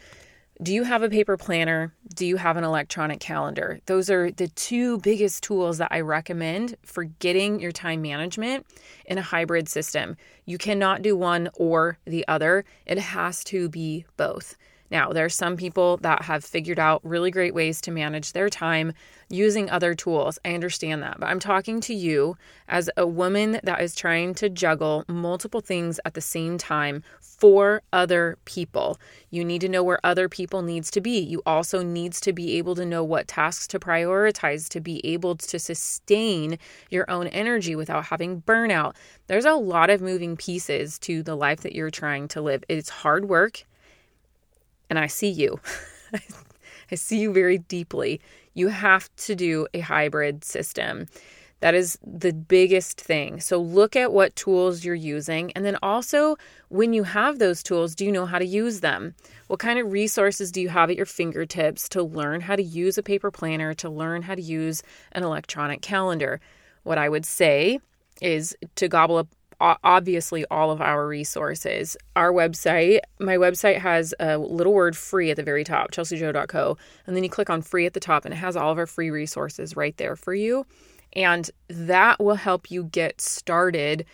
Do 0.63 0.73
you 0.73 0.83
have 0.83 1.03
a 1.03 1.09
paper 1.09 1.35
planner? 1.35 1.93
Do 2.15 2.25
you 2.25 2.37
have 2.37 2.55
an 2.55 2.63
electronic 2.63 3.19
calendar? 3.19 3.81
Those 3.87 4.09
are 4.09 4.31
the 4.31 4.47
two 4.47 4.99
biggest 4.99 5.43
tools 5.43 5.79
that 5.79 5.89
I 5.91 5.99
recommend 5.99 6.75
for 6.83 7.03
getting 7.03 7.59
your 7.59 7.73
time 7.73 8.01
management 8.01 8.65
in 9.05 9.17
a 9.17 9.21
hybrid 9.21 9.67
system. 9.67 10.15
You 10.45 10.57
cannot 10.57 11.01
do 11.01 11.17
one 11.17 11.49
or 11.55 11.97
the 12.05 12.25
other, 12.29 12.63
it 12.85 12.99
has 12.99 13.43
to 13.45 13.67
be 13.67 14.05
both. 14.15 14.55
Now, 14.95 15.11
there 15.11 15.25
are 15.25 15.29
some 15.29 15.57
people 15.57 15.97
that 15.97 16.21
have 16.21 16.45
figured 16.45 16.79
out 16.79 17.01
really 17.03 17.29
great 17.29 17.53
ways 17.53 17.81
to 17.81 17.91
manage 17.91 18.31
their 18.31 18.49
time 18.49 18.93
using 19.29 19.69
other 19.69 19.93
tools. 19.93 20.39
I 20.45 20.53
understand 20.53 21.03
that. 21.03 21.19
But 21.19 21.25
I'm 21.25 21.41
talking 21.41 21.81
to 21.81 21.93
you 21.93 22.37
as 22.69 22.89
a 22.95 23.05
woman 23.05 23.59
that 23.61 23.81
is 23.81 23.93
trying 23.93 24.35
to 24.35 24.47
juggle 24.47 25.03
multiple 25.09 25.59
things 25.59 25.99
at 26.05 26.13
the 26.13 26.21
same 26.21 26.57
time 26.57 27.03
for 27.19 27.81
other 27.91 28.37
people. 28.45 28.97
You 29.31 29.43
need 29.43 29.59
to 29.59 29.67
know 29.67 29.83
where 29.83 29.99
other 30.01 30.29
people 30.29 30.61
needs 30.61 30.89
to 30.91 31.01
be. 31.01 31.19
You 31.19 31.41
also 31.45 31.83
needs 31.83 32.21
to 32.21 32.31
be 32.31 32.57
able 32.57 32.75
to 32.75 32.85
know 32.85 33.03
what 33.03 33.27
tasks 33.27 33.67
to 33.67 33.79
prioritize 33.81 34.69
to 34.69 34.79
be 34.79 35.05
able 35.05 35.35
to 35.35 35.59
sustain 35.59 36.57
your 36.89 37.03
own 37.11 37.27
energy 37.27 37.75
without 37.75 38.05
having 38.05 38.43
burnout. 38.43 38.95
There's 39.27 39.43
a 39.43 39.55
lot 39.55 39.89
of 39.89 39.99
moving 39.99 40.37
pieces 40.37 40.97
to 40.99 41.21
the 41.21 41.35
life 41.35 41.59
that 41.63 41.75
you're 41.75 41.91
trying 41.91 42.29
to 42.29 42.41
live. 42.41 42.63
It's 42.69 42.87
hard 42.87 43.27
work 43.27 43.65
and 44.89 44.99
I 44.99 45.07
see 45.07 45.29
you. 45.29 45.59
I 46.91 46.95
see 46.95 47.19
you 47.19 47.33
very 47.33 47.57
deeply. 47.57 48.21
You 48.53 48.67
have 48.69 49.13
to 49.17 49.35
do 49.35 49.67
a 49.73 49.79
hybrid 49.79 50.43
system. 50.43 51.07
That 51.61 51.73
is 51.73 51.97
the 52.05 52.33
biggest 52.33 53.01
thing. 53.01 53.39
So 53.39 53.57
look 53.57 53.95
at 53.95 54.13
what 54.13 54.35
tools 54.35 54.85
you're 54.85 54.93
using. 54.93 55.51
And 55.53 55.65
then 55.65 55.77
also, 55.81 56.35
when 56.69 56.93
you 56.93 57.03
have 57.03 57.39
those 57.39 57.63
tools, 57.63 57.95
do 57.95 58.05
you 58.05 58.11
know 58.11 58.25
how 58.25 58.39
to 58.39 58.45
use 58.45 58.81
them? 58.81 59.15
What 59.47 59.59
kind 59.59 59.79
of 59.79 59.91
resources 59.91 60.51
do 60.51 60.61
you 60.61 60.69
have 60.69 60.89
at 60.89 60.95
your 60.95 61.05
fingertips 61.05 61.89
to 61.89 62.03
learn 62.03 62.41
how 62.41 62.55
to 62.55 62.63
use 62.63 62.97
a 62.97 63.03
paper 63.03 63.31
planner, 63.31 63.73
to 63.75 63.89
learn 63.89 64.21
how 64.21 64.35
to 64.35 64.41
use 64.41 64.83
an 65.13 65.23
electronic 65.23 65.81
calendar? 65.81 66.39
What 66.83 66.97
I 66.97 67.09
would 67.09 67.25
say 67.25 67.79
is 68.21 68.55
to 68.75 68.87
gobble 68.87 69.17
up 69.17 69.27
obviously 69.59 70.45
all 70.51 70.71
of 70.71 70.81
our 70.81 71.07
resources. 71.07 71.97
Our 72.15 72.31
website, 72.31 72.99
my 73.19 73.37
website 73.37 73.79
has 73.79 74.13
a 74.19 74.37
little 74.37 74.73
word 74.73 74.95
free 74.97 75.31
at 75.31 75.37
the 75.37 75.43
very 75.43 75.63
top, 75.63 75.91
chelseajo.co. 75.91 76.77
And 77.07 77.15
then 77.15 77.23
you 77.23 77.29
click 77.29 77.49
on 77.49 77.61
free 77.61 77.85
at 77.85 77.93
the 77.93 77.99
top 77.99 78.25
and 78.25 78.33
it 78.33 78.37
has 78.37 78.55
all 78.55 78.71
of 78.71 78.77
our 78.77 78.87
free 78.87 79.09
resources 79.09 79.75
right 79.75 79.95
there 79.97 80.15
for 80.15 80.33
you. 80.33 80.65
And 81.13 81.49
that 81.69 82.19
will 82.19 82.35
help 82.35 82.69
you 82.69 82.85
get 82.85 83.21
started 83.21 84.05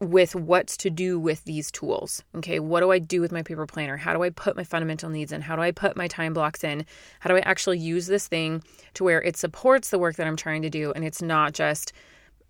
with 0.00 0.34
what's 0.34 0.76
to 0.76 0.90
do 0.90 1.18
with 1.18 1.42
these 1.44 1.70
tools. 1.70 2.22
Okay, 2.34 2.58
what 2.58 2.80
do 2.80 2.92
I 2.92 2.98
do 2.98 3.20
with 3.20 3.32
my 3.32 3.42
paper 3.42 3.66
planner? 3.66 3.96
How 3.96 4.12
do 4.12 4.22
I 4.22 4.30
put 4.30 4.56
my 4.56 4.64
fundamental 4.64 5.08
needs 5.08 5.32
in? 5.32 5.40
How 5.40 5.56
do 5.56 5.62
I 5.62 5.70
put 5.70 5.96
my 5.96 6.06
time 6.06 6.34
blocks 6.34 6.62
in? 6.64 6.84
How 7.20 7.30
do 7.30 7.36
I 7.36 7.40
actually 7.40 7.78
use 7.78 8.06
this 8.06 8.28
thing 8.28 8.62
to 8.94 9.04
where 9.04 9.22
it 9.22 9.36
supports 9.36 9.88
the 9.88 9.98
work 9.98 10.16
that 10.16 10.26
I'm 10.26 10.36
trying 10.36 10.62
to 10.62 10.70
do 10.70 10.92
and 10.92 11.04
it's 11.04 11.22
not 11.22 11.54
just 11.54 11.92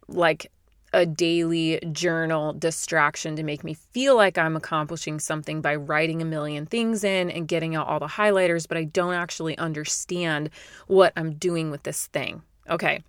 like 0.08 0.50
a 0.92 1.04
daily 1.04 1.80
journal 1.92 2.52
distraction 2.52 3.36
to 3.36 3.42
make 3.42 3.64
me 3.64 3.74
feel 3.74 4.16
like 4.16 4.38
I'm 4.38 4.56
accomplishing 4.56 5.20
something 5.20 5.60
by 5.60 5.74
writing 5.74 6.22
a 6.22 6.24
million 6.24 6.66
things 6.66 7.04
in 7.04 7.30
and 7.30 7.48
getting 7.48 7.74
out 7.74 7.86
all 7.86 7.98
the 7.98 8.06
highlighters, 8.06 8.66
but 8.68 8.78
I 8.78 8.84
don't 8.84 9.14
actually 9.14 9.58
understand 9.58 10.50
what 10.86 11.12
I'm 11.16 11.34
doing 11.34 11.70
with 11.70 11.82
this 11.82 12.06
thing. 12.06 12.42
Okay. 12.68 13.02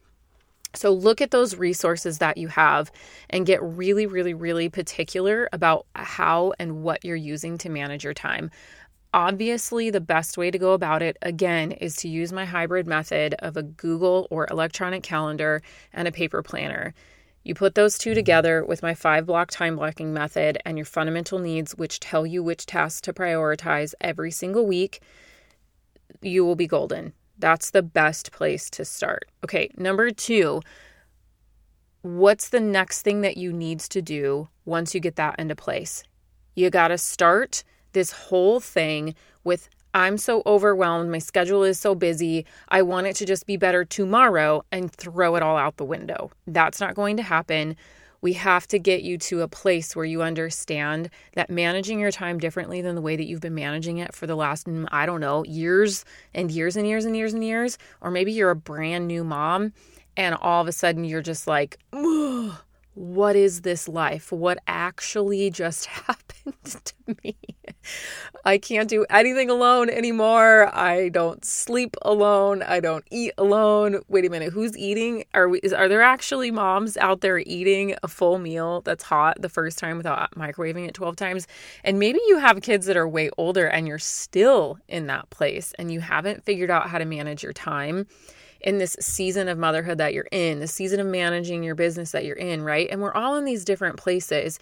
So 0.73 0.91
look 0.91 1.21
at 1.21 1.31
those 1.31 1.55
resources 1.55 2.17
that 2.19 2.37
you 2.37 2.49
have 2.49 2.91
and 3.29 3.45
get 3.45 3.63
really, 3.63 4.05
really, 4.05 4.33
really 4.33 4.69
particular 4.69 5.49
about 5.53 5.85
how 5.95 6.53
and 6.59 6.83
what 6.83 7.03
you're 7.05 7.15
using 7.15 7.57
to 7.59 7.69
manage 7.69 8.03
your 8.03 8.13
time. 8.13 8.51
Obviously, 9.13 9.89
the 9.89 10.01
best 10.01 10.37
way 10.37 10.51
to 10.51 10.59
go 10.59 10.73
about 10.73 11.01
it, 11.01 11.17
again, 11.21 11.71
is 11.71 11.95
to 11.97 12.09
use 12.09 12.33
my 12.33 12.45
hybrid 12.45 12.85
method 12.85 13.33
of 13.39 13.55
a 13.55 13.63
Google 13.63 14.27
or 14.29 14.45
electronic 14.51 15.01
calendar 15.01 15.61
and 15.93 16.07
a 16.07 16.11
paper 16.11 16.43
planner. 16.43 16.93
You 17.47 17.55
put 17.55 17.75
those 17.75 17.97
two 17.97 18.13
together 18.13 18.65
with 18.65 18.83
my 18.83 18.93
five 18.93 19.25
block 19.25 19.51
time 19.51 19.77
blocking 19.77 20.11
method 20.11 20.57
and 20.65 20.77
your 20.77 20.83
fundamental 20.83 21.39
needs, 21.39 21.77
which 21.77 22.01
tell 22.01 22.25
you 22.25 22.43
which 22.43 22.65
tasks 22.65 22.99
to 23.01 23.13
prioritize 23.13 23.93
every 24.01 24.31
single 24.31 24.67
week, 24.67 24.99
you 26.21 26.43
will 26.43 26.57
be 26.57 26.67
golden. 26.67 27.13
That's 27.39 27.71
the 27.71 27.81
best 27.81 28.33
place 28.33 28.69
to 28.71 28.83
start. 28.83 29.31
Okay, 29.45 29.71
number 29.77 30.11
two, 30.11 30.59
what's 32.01 32.49
the 32.49 32.59
next 32.59 33.03
thing 33.03 33.21
that 33.21 33.37
you 33.37 33.53
need 33.53 33.79
to 33.79 34.01
do 34.01 34.49
once 34.65 34.93
you 34.93 34.99
get 34.99 35.15
that 35.15 35.39
into 35.39 35.55
place? 35.55 36.03
You 36.53 36.69
got 36.69 36.89
to 36.89 36.97
start 36.97 37.63
this 37.93 38.11
whole 38.11 38.59
thing 38.59 39.15
with 39.45 39.69
I'm 39.93 40.17
so 40.17 40.43
overwhelmed. 40.45 41.09
My 41.11 41.19
schedule 41.19 41.63
is 41.63 41.79
so 41.79 41.95
busy. 41.95 42.45
I 42.69 42.81
want 42.81 43.07
it 43.07 43.15
to 43.17 43.25
just 43.25 43.45
be 43.45 43.57
better 43.57 43.83
tomorrow 43.85 44.63
and 44.71 44.91
throw 44.91 45.35
it 45.35 45.43
all 45.43 45.57
out 45.57 45.77
the 45.77 45.85
window. 45.85 46.31
That's 46.45 46.79
not 46.79 46.95
going 46.95 47.17
to 47.17 47.23
happen. 47.23 47.75
We 48.21 48.33
have 48.33 48.67
to 48.67 48.79
get 48.79 49.03
you 49.03 49.17
to 49.19 49.41
a 49.41 49.47
place 49.47 49.95
where 49.95 50.05
you 50.05 50.21
understand 50.21 51.09
that 51.33 51.49
managing 51.49 51.99
your 51.99 52.11
time 52.11 52.39
differently 52.39 52.81
than 52.81 52.95
the 52.95 53.01
way 53.01 53.15
that 53.15 53.25
you've 53.25 53.41
been 53.41 53.55
managing 53.55 53.99
it 53.99 54.13
for 54.13 54.25
the 54.27 54.35
last, 54.35 54.67
I 54.91 55.05
don't 55.05 55.21
know, 55.21 55.43
years 55.45 56.03
and 56.33 56.51
years 56.51 56.75
and 56.75 56.87
years 56.87 57.05
and 57.05 57.15
years 57.15 57.33
and 57.33 57.43
years, 57.43 57.77
or 58.01 58.09
maybe 58.09 58.31
you're 58.31 58.49
a 58.49 58.55
brand 58.55 59.07
new 59.07 59.23
mom 59.23 59.73
and 60.15 60.35
all 60.35 60.61
of 60.61 60.67
a 60.67 60.71
sudden 60.71 61.03
you're 61.03 61.21
just 61.21 61.47
like, 61.47 61.77
what 62.95 63.35
is 63.35 63.61
this 63.61 63.87
life? 63.87 64.31
What 64.31 64.57
actually 64.67 65.51
just 65.51 65.85
happened 65.85 66.55
to 66.63 66.93
me? 67.23 67.35
I 68.45 68.57
can't 68.57 68.89
do 68.89 69.05
anything 69.09 69.49
alone 69.49 69.89
anymore. 69.89 70.73
I 70.73 71.09
don't 71.09 71.43
sleep 71.43 71.97
alone. 72.01 72.63
I 72.63 72.79
don't 72.79 73.03
eat 73.11 73.33
alone. 73.37 73.99
Wait 74.07 74.25
a 74.25 74.29
minute, 74.29 74.53
who's 74.53 74.77
eating? 74.77 75.25
Are 75.33 75.49
we? 75.49 75.59
Is, 75.59 75.73
are 75.73 75.87
there 75.87 76.01
actually 76.01 76.51
moms 76.51 76.95
out 76.97 77.21
there 77.21 77.39
eating 77.39 77.95
a 78.03 78.07
full 78.07 78.39
meal 78.39 78.81
that's 78.81 79.03
hot 79.03 79.41
the 79.41 79.49
first 79.49 79.77
time 79.77 79.97
without 79.97 80.31
microwaving 80.31 80.87
it 80.87 80.93
twelve 80.93 81.15
times? 81.15 81.47
And 81.83 81.99
maybe 81.99 82.19
you 82.27 82.37
have 82.37 82.61
kids 82.61 82.85
that 82.85 82.95
are 82.97 83.07
way 83.07 83.29
older 83.37 83.67
and 83.67 83.87
you're 83.87 83.99
still 83.99 84.77
in 84.87 85.07
that 85.07 85.29
place 85.29 85.73
and 85.77 85.91
you 85.91 85.99
haven't 85.99 86.45
figured 86.45 86.69
out 86.69 86.89
how 86.89 86.99
to 86.99 87.05
manage 87.05 87.43
your 87.43 87.53
time 87.53 88.07
in 88.61 88.77
this 88.79 88.97
season 88.99 89.47
of 89.47 89.57
motherhood 89.57 89.97
that 89.99 90.13
you're 90.13 90.27
in, 90.31 90.59
the 90.59 90.67
season 90.67 90.99
of 90.99 91.07
managing 91.07 91.63
your 91.63 91.75
business 91.75 92.11
that 92.11 92.25
you're 92.25 92.35
in, 92.35 92.63
right? 92.63 92.87
And 92.91 93.01
we're 93.01 93.13
all 93.13 93.35
in 93.35 93.45
these 93.45 93.63
different 93.63 93.97
places. 93.97 94.59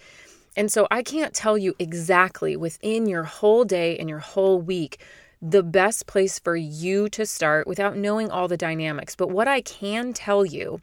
And 0.56 0.72
so 0.72 0.88
I 0.90 1.02
can't 1.02 1.34
tell 1.34 1.58
you 1.58 1.74
exactly 1.78 2.56
within 2.56 3.06
your 3.06 3.24
whole 3.24 3.64
day 3.64 3.98
and 3.98 4.08
your 4.08 4.20
whole 4.20 4.60
week 4.60 5.00
the 5.42 5.62
best 5.62 6.06
place 6.06 6.38
for 6.38 6.56
you 6.56 7.08
to 7.10 7.26
start 7.26 7.66
without 7.66 7.96
knowing 7.96 8.30
all 8.30 8.48
the 8.48 8.56
dynamics. 8.56 9.14
But 9.14 9.30
what 9.30 9.46
I 9.46 9.60
can 9.60 10.14
tell 10.14 10.46
you 10.46 10.80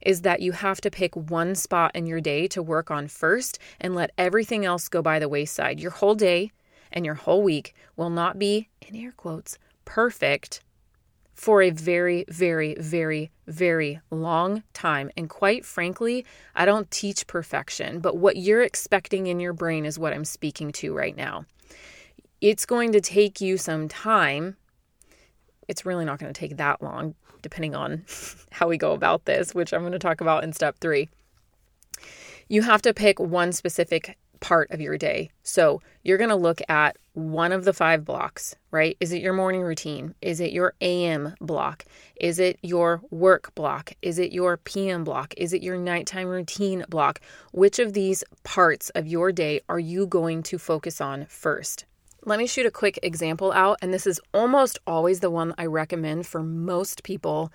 is 0.00 0.22
that 0.22 0.40
you 0.40 0.52
have 0.52 0.80
to 0.82 0.90
pick 0.90 1.16
one 1.16 1.56
spot 1.56 1.90
in 1.94 2.06
your 2.06 2.20
day 2.20 2.46
to 2.48 2.62
work 2.62 2.90
on 2.90 3.08
first 3.08 3.58
and 3.80 3.96
let 3.96 4.12
everything 4.16 4.64
else 4.64 4.88
go 4.88 5.02
by 5.02 5.18
the 5.18 5.28
wayside. 5.28 5.80
Your 5.80 5.90
whole 5.90 6.14
day 6.14 6.52
and 6.92 7.04
your 7.04 7.16
whole 7.16 7.42
week 7.42 7.74
will 7.96 8.10
not 8.10 8.38
be, 8.38 8.68
in 8.80 8.94
air 8.94 9.12
quotes, 9.12 9.58
perfect 9.84 10.60
for 11.36 11.60
a 11.60 11.70
very, 11.70 12.24
very, 12.28 12.74
very, 12.80 13.30
very 13.46 14.00
long 14.10 14.62
time. 14.72 15.10
And 15.16 15.28
quite 15.28 15.66
frankly, 15.66 16.24
I 16.54 16.64
don't 16.64 16.90
teach 16.90 17.26
perfection, 17.26 18.00
but 18.00 18.16
what 18.16 18.36
you're 18.36 18.62
expecting 18.62 19.26
in 19.26 19.38
your 19.38 19.52
brain 19.52 19.84
is 19.84 19.98
what 19.98 20.14
I'm 20.14 20.24
speaking 20.24 20.72
to 20.72 20.96
right 20.96 21.14
now. 21.14 21.44
It's 22.40 22.64
going 22.64 22.92
to 22.92 23.02
take 23.02 23.40
you 23.40 23.58
some 23.58 23.86
time. 23.86 24.56
It's 25.68 25.84
really 25.84 26.06
not 26.06 26.18
going 26.18 26.32
to 26.32 26.38
take 26.38 26.56
that 26.56 26.82
long, 26.82 27.14
depending 27.42 27.74
on 27.74 28.04
how 28.50 28.66
we 28.66 28.78
go 28.78 28.92
about 28.92 29.26
this, 29.26 29.54
which 29.54 29.74
I'm 29.74 29.82
going 29.82 29.92
to 29.92 29.98
talk 29.98 30.22
about 30.22 30.42
in 30.42 30.54
step 30.54 30.78
three. 30.80 31.10
You 32.48 32.62
have 32.62 32.80
to 32.82 32.94
pick 32.94 33.20
one 33.20 33.52
specific 33.52 34.16
part 34.46 34.70
of 34.70 34.80
your 34.80 34.96
day. 34.96 35.28
So 35.42 35.82
you're 36.04 36.18
going 36.18 36.30
to 36.30 36.36
look 36.36 36.60
at 36.68 36.96
one 37.14 37.50
of 37.50 37.64
the 37.64 37.72
five 37.72 38.04
blocks, 38.04 38.54
right? 38.70 38.96
Is 39.00 39.12
it 39.12 39.20
your 39.20 39.32
morning 39.32 39.62
routine? 39.62 40.14
Is 40.22 40.38
it 40.38 40.52
your 40.52 40.74
AM 40.80 41.34
block? 41.40 41.84
Is 42.20 42.38
it 42.38 42.56
your 42.62 43.02
work 43.10 43.52
block? 43.56 43.94
Is 44.02 44.20
it 44.20 44.30
your 44.30 44.58
PM 44.58 45.02
block? 45.02 45.34
Is 45.36 45.52
it 45.52 45.64
your 45.64 45.76
nighttime 45.76 46.28
routine 46.28 46.84
block? 46.88 47.20
Which 47.52 47.80
of 47.80 47.92
these 47.92 48.22
parts 48.44 48.90
of 48.90 49.08
your 49.08 49.32
day 49.32 49.62
are 49.68 49.80
you 49.80 50.06
going 50.06 50.44
to 50.44 50.58
focus 50.58 51.00
on 51.00 51.26
first? 51.26 51.84
Let 52.24 52.38
me 52.38 52.46
shoot 52.46 52.66
a 52.66 52.70
quick 52.70 53.00
example 53.02 53.50
out, 53.50 53.78
and 53.82 53.92
this 53.92 54.06
is 54.06 54.20
almost 54.32 54.78
always 54.86 55.18
the 55.18 55.30
one 55.30 55.54
I 55.58 55.66
recommend 55.66 56.24
for 56.24 56.44
most 56.44 57.02
people 57.02 57.52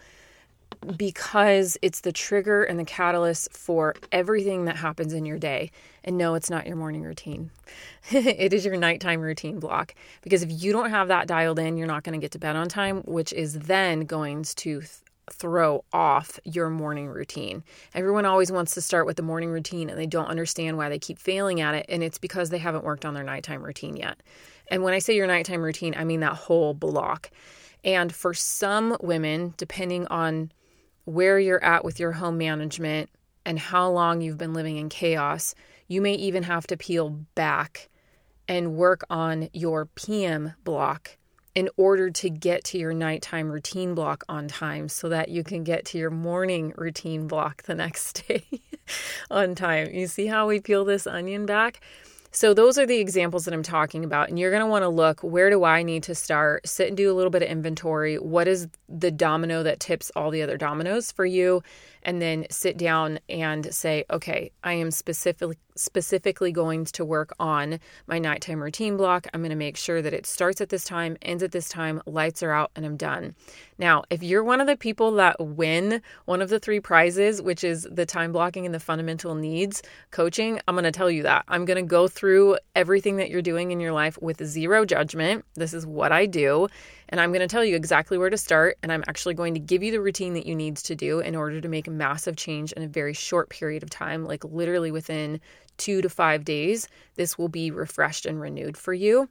because 0.98 1.78
it's 1.82 2.02
the 2.02 2.12
trigger 2.12 2.64
and 2.64 2.80
the 2.80 2.86
catalyst 2.86 3.54
for 3.54 3.96
everything 4.12 4.66
that 4.66 4.76
happens 4.76 5.14
in 5.14 5.26
your 5.26 5.38
day. 5.38 5.72
And 6.04 6.18
no, 6.18 6.34
it's 6.34 6.50
not 6.50 6.66
your 6.66 6.76
morning 6.76 7.04
routine. 7.04 7.52
it 8.12 8.54
is 8.54 8.66
your 8.66 8.78
nighttime 8.78 9.22
routine 9.22 9.60
block. 9.60 9.94
Because 10.22 10.42
if 10.44 10.50
you 10.52 10.72
don't 10.72 10.90
have 10.90 11.10
that 11.10 11.28
dialed 11.28 11.60
in, 11.60 11.78
you're 11.78 11.88
not 11.88 12.04
going 12.04 12.20
to 12.20 12.24
get 12.24 12.32
to 12.32 12.40
bed 12.40 12.56
on 12.56 12.68
time, 12.68 13.02
which 13.02 13.32
is 13.34 13.60
then 13.60 14.02
going 14.02 14.44
to 14.44 14.80
th- 14.80 14.90
throw 15.32 15.86
off 15.94 16.40
your 16.44 16.70
morning 16.70 17.08
routine. 17.08 17.64
Everyone 17.94 18.26
always 18.26 18.52
wants 18.52 18.74
to 18.74 18.82
start 18.82 19.06
with 19.06 19.18
the 19.18 19.24
morning 19.24 19.50
routine 19.50 19.90
and 19.90 19.98
they 19.98 20.08
don't 20.08 20.28
understand 20.28 20.78
why 20.78 20.90
they 20.90 21.00
keep 21.00 21.20
failing 21.20 21.62
at 21.62 21.76
it. 21.76 21.86
And 21.88 22.04
it's 22.04 22.18
because 22.18 22.50
they 22.50 22.58
haven't 22.58 22.84
worked 22.84 23.06
on 23.06 23.14
their 23.14 23.24
nighttime 23.24 23.64
routine 23.64 23.96
yet. 23.96 24.22
And 24.68 24.84
when 24.84 24.94
I 24.94 25.00
say 25.00 25.16
your 25.16 25.28
nighttime 25.28 25.62
routine, 25.62 25.94
I 25.96 26.04
mean 26.04 26.22
that 26.22 26.34
whole 26.34 26.74
block. 26.74 27.30
And 27.84 28.14
for 28.14 28.34
some 28.34 28.98
women, 29.02 29.54
depending 29.58 30.08
on 30.08 30.52
where 31.05 31.39
you're 31.39 31.63
at 31.63 31.84
with 31.84 32.00
your 32.00 32.13
home 32.13 32.38
management 32.38 33.10
and 33.46 33.58
how 33.58 33.89
long 33.89 34.22
you've 34.22 34.38
been 34.38 34.53
living 34.53 34.77
in 34.77 34.89
chaos, 34.89 35.55
you 35.88 36.01
may 36.01 36.13
even 36.13 36.43
have 36.43 36.67
to 36.67 36.77
peel 36.77 37.10
back 37.36 37.89
and 38.48 38.75
work 38.75 39.03
on 39.10 39.50
your 39.53 39.86
PM 39.86 40.53
block 40.63 41.17
in 41.53 41.70
order 41.75 42.10
to 42.10 42.29
get 42.29 42.63
to 42.63 42.77
your 42.77 42.93
nighttime 42.93 43.51
routine 43.51 43.93
block 43.93 44.24
on 44.29 44.48
time 44.48 44.88
so 44.88 45.10
that 45.10 45.29
you 45.29 45.43
can 45.43 45.63
get 45.63 45.86
to 45.86 45.98
your 45.98 46.10
morning 46.10 46.74
routine 46.77 47.27
block 47.27 47.63
the 47.63 47.75
next 47.84 48.25
day 48.27 48.46
on 49.29 49.55
time. 49.55 49.93
You 49.93 50.08
see 50.08 50.27
how 50.27 50.48
we 50.48 50.60
peel 50.60 50.86
this 50.86 51.08
onion 51.08 51.46
back? 51.46 51.81
So, 52.34 52.54
those 52.54 52.78
are 52.78 52.86
the 52.86 53.00
examples 53.00 53.46
that 53.46 53.54
I'm 53.54 53.64
talking 53.64 54.06
about. 54.06 54.30
And 54.30 54.40
you're 54.40 54.52
going 54.52 54.62
to 54.64 54.68
want 54.68 54.84
to 54.84 54.90
look 54.90 55.22
where 55.22 55.50
do 55.50 55.64
I 55.64 55.84
need 55.84 56.04
to 56.04 56.16
start? 56.16 56.68
Sit 56.68 56.88
and 56.88 56.96
do 56.96 57.12
a 57.12 57.16
little 57.16 57.30
bit 57.30 57.44
of 57.44 57.50
inventory. 57.50 58.16
What 58.18 58.48
is 58.48 58.68
the 58.88 59.12
domino 59.12 59.64
that 59.64 59.80
tips 59.80 60.12
all 60.16 60.32
the 60.32 60.42
other 60.42 60.58
dominoes 60.58 61.12
for 61.12 61.26
you? 61.26 61.62
And 62.03 62.22
then 62.22 62.48
sit 62.50 62.77
down 62.77 63.20
and 63.29 63.74
say, 63.74 64.05
okay, 64.10 64.51
I 64.63 64.74
am 64.74 64.91
specifically 64.91 65.58
specifically 65.75 66.51
going 66.51 66.86
to 66.86 67.05
work 67.05 67.34
on 67.39 67.79
my 68.08 68.20
nighttime 68.20 68.62
routine 68.62 68.98
block. 68.98 69.27
I'm 69.34 69.41
going 69.41 69.51
to 69.51 69.55
make 69.55 69.77
sure 69.77 70.01
that 70.01 70.13
it 70.13 70.25
starts 70.25 70.62
at 70.62 70.70
this 70.70 70.84
time, 70.84 71.17
ends 71.22 71.43
at 71.43 71.51
this 71.51 71.70
time, 71.70 72.01
lights 72.05 72.43
are 72.43 72.51
out, 72.51 72.72
and 72.75 72.86
I'm 72.86 72.98
done. 72.98 73.36
Now, 73.77 74.03
if 74.10 74.22
you're 74.22 74.43
one 74.43 74.62
of 74.62 74.67
the 74.67 74.77
people 74.77 75.12
that 75.13 75.39
win 75.39 76.01
one 76.25 76.41
of 76.41 76.50
the 76.50 76.60
three 76.60 76.79
prizes, 76.79 77.41
which 77.41 77.63
is 77.63 77.88
the 77.91 78.05
time 78.05 78.31
blocking 78.31 78.65
and 78.65 78.75
the 78.75 78.79
fundamental 78.79 79.36
needs 79.36 79.81
coaching, 80.12 80.60
I'm 80.67 80.75
going 80.75 80.84
to 80.84 80.91
tell 80.91 81.10
you 81.10 81.24
that. 81.24 81.46
I'm 81.48 81.65
going 81.65 81.84
to 81.84 81.89
go 81.89 82.08
through 82.08 82.58
everything 82.75 83.17
that 83.17 83.29
you're 83.29 83.41
doing 83.41 83.72
in 83.72 83.79
your 83.79 83.93
life 83.93 84.22
with 84.22 84.46
zero 84.46 84.86
judgment. 84.86 85.46
This 85.55 85.74
is 85.74 85.86
what 85.86 86.12
I 86.12 86.25
do. 86.25 86.67
And 87.12 87.20
I'm 87.20 87.32
going 87.32 87.41
to 87.41 87.48
tell 87.48 87.65
you 87.65 87.75
exactly 87.75 88.18
where 88.18 88.30
to 88.30 88.38
start. 88.38 88.77
And 88.82 88.91
I'm 88.91 89.03
actually 89.08 89.34
going 89.34 89.53
to 89.53 89.60
give 89.60 89.84
you 89.84 89.91
the 89.91 90.01
routine 90.01 90.34
that 90.36 90.46
you 90.46 90.56
need 90.56 90.77
to 90.77 90.96
do 90.96 91.20
in 91.20 91.36
order 91.36 91.60
to 91.60 91.68
make 91.68 91.88
a 91.88 91.91
massive 91.91 92.36
change 92.36 92.72
in 92.72 92.84
a 92.84 92.88
very 92.88 93.13
short 93.13 93.50
period 93.50 93.84
of 93.84 93.89
time, 93.89 94.25
like 94.25 94.44
literally 94.46 94.91
within 94.91 95.39
two 95.77 96.01
to 96.01 96.10
five 96.10 96.46
days. 96.46 96.88
This 97.15 97.38
will 97.38 97.50
be 97.50 97.72
refreshed 97.72 98.25
and 98.25 98.39
renewed 98.39 98.77
for 98.77 98.94
you. 98.94 99.30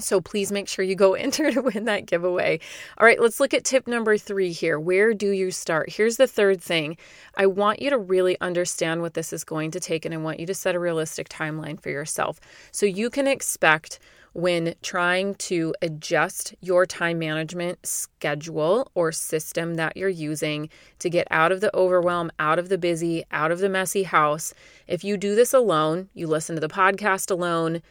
So 0.00 0.20
please 0.20 0.50
make 0.50 0.68
sure 0.68 0.84
you 0.84 0.94
go 0.94 1.14
enter 1.14 1.50
to 1.52 1.62
win 1.62 1.84
that 1.84 2.06
giveaway. 2.06 2.60
All 2.98 3.06
right, 3.06 3.20
let's 3.20 3.40
look 3.40 3.54
at 3.54 3.64
tip 3.64 3.86
number 3.86 4.16
three 4.16 4.52
here. 4.52 4.78
Where 4.78 5.14
do 5.14 5.30
you 5.30 5.50
start? 5.50 5.90
Here's 5.90 6.16
the 6.16 6.26
third 6.26 6.60
thing. 6.60 6.96
I 7.36 7.46
want 7.46 7.82
you 7.82 7.90
to 7.90 7.98
really 7.98 8.40
understand 8.40 9.02
what 9.02 9.14
this 9.14 9.32
is 9.32 9.44
going 9.44 9.70
to 9.72 9.80
take, 9.80 10.04
and 10.04 10.14
I 10.14 10.18
want 10.18 10.40
you 10.40 10.46
to 10.46 10.54
set 10.54 10.74
a 10.74 10.80
realistic 10.80 11.28
timeline 11.28 11.80
for 11.80 11.90
yourself. 11.90 12.40
So 12.72 12.86
you 12.86 13.10
can 13.10 13.26
expect 13.26 13.98
when 14.32 14.74
trying 14.82 15.34
to 15.34 15.74
adjust 15.82 16.54
your 16.60 16.86
time 16.86 17.18
management 17.18 17.84
schedule 17.84 18.90
or 18.94 19.10
system 19.12 19.74
that 19.74 19.96
you're 19.96 20.08
using 20.08 20.68
to 20.98 21.10
get 21.10 21.26
out 21.30 21.52
of 21.52 21.60
the 21.60 21.74
overwhelm, 21.76 22.30
out 22.38 22.58
of 22.58 22.68
the 22.68 22.78
busy, 22.78 23.24
out 23.32 23.50
of 23.50 23.58
the 23.58 23.68
messy 23.68 24.04
house. 24.04 24.54
If 24.86 25.02
you 25.02 25.16
do 25.16 25.34
this 25.34 25.52
alone, 25.52 26.08
you 26.14 26.26
listen 26.26 26.54
to 26.56 26.60
the 26.60 26.68
podcast 26.68 27.30
alone, 27.30 27.82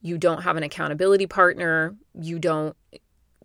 you 0.00 0.18
don't 0.18 0.42
have 0.42 0.56
an 0.56 0.62
accountability 0.62 1.26
partner, 1.26 1.96
you 2.14 2.38
don't 2.38 2.76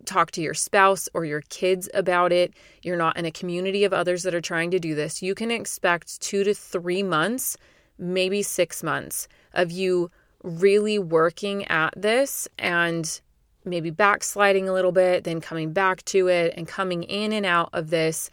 talk 0.04 0.30
to 0.32 0.42
your 0.42 0.54
spouse 0.54 1.08
or 1.14 1.24
your 1.24 1.40
kids 1.48 1.88
about 1.94 2.30
it, 2.30 2.52
you're 2.82 2.96
not 2.96 3.16
in 3.16 3.24
a 3.24 3.30
community 3.30 3.84
of 3.84 3.92
others 3.92 4.22
that 4.22 4.34
are 4.34 4.40
trying 4.40 4.70
to 4.70 4.78
do 4.78 4.94
this, 4.94 5.22
you 5.22 5.34
can 5.34 5.50
expect 5.50 6.20
two 6.20 6.44
to 6.44 6.52
three 6.52 7.02
months, 7.02 7.56
maybe 7.98 8.42
six 8.42 8.82
months 8.82 9.28
of 9.54 9.70
you 9.70 10.10
really 10.44 10.98
working 10.98 11.64
at 11.66 11.94
this 11.96 12.46
and 12.58 13.20
maybe 13.64 13.90
backsliding 13.90 14.68
a 14.68 14.72
little 14.72 14.92
bit, 14.92 15.24
then 15.24 15.40
coming 15.40 15.72
back 15.72 16.04
to 16.04 16.28
it 16.28 16.52
and 16.56 16.68
coming 16.68 17.02
in 17.02 17.32
and 17.32 17.46
out 17.46 17.70
of 17.72 17.90
this 17.90 18.30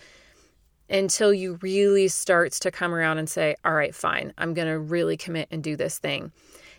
until 0.89 1.34
you 1.34 1.58
really 1.62 2.10
starts 2.10 2.60
to 2.60 2.70
come 2.70 2.94
around 2.94 3.18
and 3.18 3.30
say, 3.30 3.56
"All 3.63 3.74
right, 3.74 3.96
fine. 3.96 4.34
I'm 4.38 4.53
going 4.53 4.68
to 4.68 4.77
really 4.77 5.15
commit 5.15 5.48
and 5.50 5.63
do 5.63 5.77
this 5.77 5.98
thing." 5.98 6.34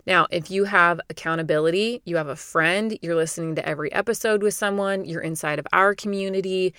Now, 0.06 0.26
if 0.30 0.50
you 0.50 0.64
have 0.64 1.00
accountability, 1.08 2.02
you 2.04 2.16
have 2.16 2.28
a 2.28 2.36
friend, 2.36 2.98
you're 3.00 3.14
listening 3.14 3.54
to 3.54 3.66
every 3.66 3.90
episode 3.92 4.42
with 4.42 4.52
someone, 4.52 5.04
you're 5.04 5.22
inside 5.22 5.58
of 5.58 5.66
our 5.72 5.94
community, 5.94 6.74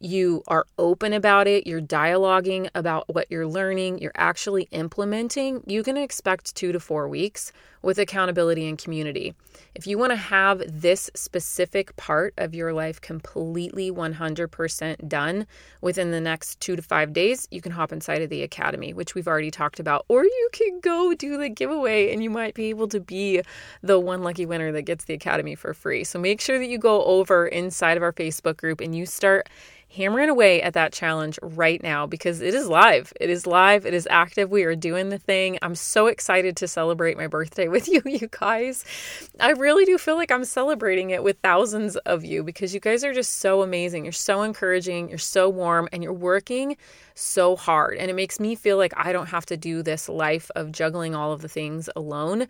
you 0.00 0.42
are 0.48 0.66
open 0.78 1.12
about 1.12 1.46
it, 1.46 1.66
you're 1.66 1.80
dialoguing 1.80 2.70
about 2.74 3.04
what 3.14 3.30
you're 3.30 3.46
learning, 3.46 3.98
you're 3.98 4.12
actually 4.14 4.64
implementing, 4.70 5.62
you 5.66 5.82
can 5.82 5.96
expect 5.96 6.56
two 6.56 6.72
to 6.72 6.80
four 6.80 7.06
weeks 7.06 7.52
with 7.82 7.98
accountability 7.98 8.68
and 8.68 8.78
community. 8.78 9.34
If 9.74 9.86
you 9.86 9.98
want 9.98 10.10
to 10.10 10.16
have 10.16 10.62
this 10.66 11.10
specific 11.14 11.96
part 11.96 12.34
of 12.36 12.54
your 12.54 12.72
life 12.72 13.00
completely 13.00 13.90
100% 13.90 15.08
done 15.08 15.46
within 15.80 16.10
the 16.10 16.20
next 16.20 16.60
two 16.60 16.76
to 16.76 16.82
five 16.82 17.12
days, 17.12 17.46
you 17.50 17.60
can 17.60 17.72
hop 17.72 17.92
inside 17.92 18.22
of 18.22 18.30
the 18.30 18.42
academy, 18.42 18.92
which 18.92 19.14
we've 19.14 19.28
already 19.28 19.50
talked 19.50 19.80
about, 19.80 20.04
or 20.08 20.24
you 20.24 20.48
can 20.52 20.80
go 20.80 21.14
do 21.14 21.36
the 21.38 21.48
giveaway 21.48 22.12
and 22.12 22.22
you 22.22 22.30
might 22.30 22.54
be 22.54 22.66
able 22.66 22.88
to 22.88 23.00
be 23.00 23.42
the 23.82 23.98
one 23.98 24.22
lucky 24.22 24.44
winner 24.44 24.72
that 24.72 24.82
gets 24.82 25.04
the 25.04 25.14
academy 25.14 25.54
for 25.54 25.72
free. 25.72 26.04
So 26.04 26.18
make 26.18 26.40
sure 26.40 26.58
that 26.58 26.68
you 26.68 26.78
go 26.78 27.04
over 27.04 27.46
inside 27.46 27.96
of 27.96 28.02
our 28.02 28.12
Facebook 28.12 28.56
group 28.56 28.80
and 28.80 28.94
you 28.94 29.06
start 29.06 29.48
hammering 29.94 30.28
away 30.28 30.62
at 30.62 30.74
that 30.74 30.92
challenge 30.92 31.38
right 31.42 31.82
now 31.82 32.06
because 32.06 32.40
it 32.40 32.54
is 32.54 32.68
live. 32.68 33.12
It 33.20 33.28
is 33.28 33.46
live. 33.46 33.84
It 33.84 33.94
is 33.94 34.06
active. 34.10 34.50
We 34.50 34.62
are 34.64 34.76
doing 34.76 35.08
the 35.08 35.18
thing. 35.18 35.58
I'm 35.62 35.74
so 35.74 36.06
excited 36.06 36.56
to 36.58 36.68
celebrate 36.68 37.16
my 37.16 37.26
birthday 37.26 37.68
with 37.68 37.88
you, 37.92 38.00
you 38.04 38.28
guys. 38.30 38.84
I 39.40 39.50
really 39.50 39.84
do 39.84 39.98
feel 39.98 40.16
like 40.16 40.30
I'm 40.30 40.44
celebrating 40.44 41.10
it 41.10 41.22
with 41.22 41.38
thousands 41.42 41.96
of 41.96 42.24
you 42.24 42.42
because 42.42 42.72
you 42.72 42.80
guys 42.80 43.04
are 43.04 43.12
just 43.12 43.38
so 43.38 43.62
amazing. 43.62 44.04
You're 44.04 44.12
so 44.12 44.42
encouraging. 44.42 45.08
You're 45.08 45.18
so 45.18 45.48
warm 45.48 45.88
and 45.92 46.02
you're 46.02 46.12
working 46.12 46.76
so 47.14 47.56
hard. 47.56 47.96
And 47.98 48.10
it 48.10 48.14
makes 48.14 48.38
me 48.38 48.54
feel 48.54 48.76
like 48.76 48.92
I 48.96 49.12
don't 49.12 49.28
have 49.28 49.46
to 49.46 49.56
do 49.56 49.82
this 49.82 50.08
life 50.08 50.50
of 50.54 50.72
juggling 50.72 51.14
all 51.14 51.32
of 51.32 51.42
the 51.42 51.48
things 51.48 51.88
alone 51.96 52.46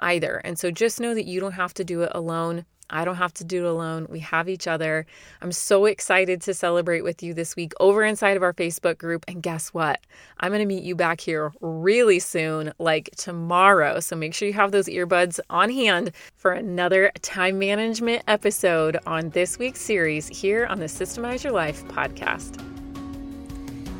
either. 0.00 0.40
And 0.44 0.58
so 0.58 0.70
just 0.70 1.00
know 1.00 1.14
that 1.14 1.26
you 1.26 1.40
don't 1.40 1.52
have 1.52 1.74
to 1.74 1.84
do 1.84 2.02
it 2.02 2.12
alone. 2.14 2.64
I 2.90 3.04
don't 3.04 3.16
have 3.16 3.34
to 3.34 3.44
do 3.44 3.66
it 3.66 3.70
alone. 3.70 4.06
We 4.08 4.20
have 4.20 4.48
each 4.48 4.66
other. 4.66 5.06
I'm 5.40 5.52
so 5.52 5.86
excited 5.86 6.40
to 6.42 6.54
celebrate 6.54 7.02
with 7.02 7.22
you 7.22 7.34
this 7.34 7.56
week 7.56 7.72
over 7.80 8.02
inside 8.02 8.36
of 8.36 8.42
our 8.42 8.52
Facebook 8.52 8.98
group. 8.98 9.24
And 9.26 9.42
guess 9.42 9.68
what? 9.68 10.00
I'm 10.40 10.50
going 10.50 10.60
to 10.60 10.66
meet 10.66 10.84
you 10.84 10.94
back 10.94 11.20
here 11.20 11.52
really 11.60 12.18
soon, 12.18 12.72
like 12.78 13.10
tomorrow. 13.16 14.00
So 14.00 14.16
make 14.16 14.34
sure 14.34 14.48
you 14.48 14.54
have 14.54 14.72
those 14.72 14.86
earbuds 14.86 15.40
on 15.50 15.70
hand 15.70 16.12
for 16.36 16.52
another 16.52 17.10
time 17.22 17.58
management 17.58 18.22
episode 18.28 18.98
on 19.06 19.30
this 19.30 19.58
week's 19.58 19.80
series 19.80 20.28
here 20.28 20.66
on 20.66 20.78
the 20.78 20.86
Systemize 20.86 21.44
Your 21.44 21.52
Life 21.52 21.84
podcast. 21.86 22.60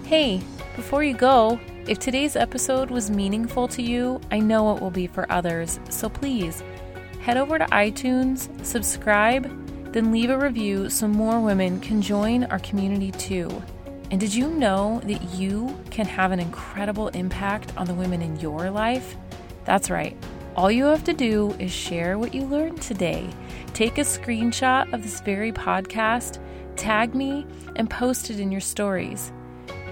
Hey, 0.06 0.42
before 0.76 1.02
you 1.02 1.14
go, 1.14 1.58
if 1.86 1.98
today's 1.98 2.34
episode 2.34 2.90
was 2.90 3.10
meaningful 3.10 3.68
to 3.68 3.82
you, 3.82 4.20
I 4.30 4.38
know 4.38 4.74
it 4.74 4.82
will 4.82 4.90
be 4.90 5.06
for 5.06 5.30
others. 5.30 5.78
So 5.88 6.08
please, 6.08 6.62
head 7.24 7.38
over 7.38 7.58
to 7.58 7.64
iTunes, 7.66 8.50
subscribe, 8.62 9.50
then 9.94 10.12
leave 10.12 10.28
a 10.28 10.38
review 10.38 10.90
so 10.90 11.08
more 11.08 11.40
women 11.40 11.80
can 11.80 12.02
join 12.02 12.44
our 12.44 12.58
community 12.58 13.10
too. 13.12 13.62
And 14.10 14.20
did 14.20 14.34
you 14.34 14.50
know 14.50 15.00
that 15.04 15.22
you 15.30 15.74
can 15.90 16.04
have 16.04 16.32
an 16.32 16.40
incredible 16.40 17.08
impact 17.08 17.72
on 17.78 17.86
the 17.86 17.94
women 17.94 18.20
in 18.20 18.38
your 18.40 18.70
life? 18.70 19.16
That's 19.64 19.88
right. 19.88 20.14
All 20.54 20.70
you 20.70 20.84
have 20.84 21.02
to 21.04 21.14
do 21.14 21.52
is 21.58 21.72
share 21.72 22.18
what 22.18 22.34
you 22.34 22.42
learned 22.42 22.82
today. 22.82 23.26
Take 23.72 23.96
a 23.96 24.02
screenshot 24.02 24.92
of 24.92 25.02
this 25.02 25.22
very 25.22 25.50
podcast, 25.50 26.38
tag 26.76 27.14
me, 27.14 27.46
and 27.76 27.88
post 27.88 28.28
it 28.28 28.38
in 28.38 28.52
your 28.52 28.60
stories. 28.60 29.32